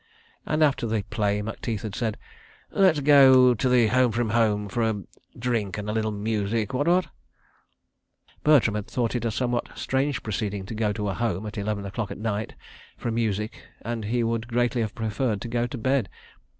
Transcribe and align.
And, 0.47 0.63
after 0.63 0.87
the 0.87 1.03
play, 1.11 1.43
Macteith 1.43 1.83
had 1.83 1.93
said: 1.93 2.17
"Let's 2.71 2.99
go 3.01 3.53
to 3.53 3.69
the 3.69 3.85
Home 3.89 4.11
from 4.11 4.31
Home 4.31 4.67
for 4.67 4.81
a 4.81 5.03
'drink 5.37 5.77
and 5.77 5.87
a 5.87 5.93
little 5.93 6.11
music—what—what'?" 6.11 7.07
Bertram 8.43 8.73
had 8.73 8.87
thought 8.87 9.13
it 9.13 9.25
a 9.25 9.29
somewhat 9.29 9.69
strange 9.77 10.23
proceeding 10.23 10.65
to 10.65 10.73
go 10.73 10.91
to 10.91 11.09
a 11.09 11.13
Home, 11.13 11.45
at 11.45 11.55
eleven 11.59 11.85
o'clock 11.85 12.09
at 12.09 12.17
night, 12.17 12.55
for 12.97 13.11
music, 13.11 13.61
and 13.83 14.05
he 14.05 14.23
would 14.23 14.47
greatly 14.47 14.81
have 14.81 14.95
preferred 14.95 15.39
to 15.41 15.47
go 15.47 15.67
to 15.67 15.77
bed. 15.77 16.09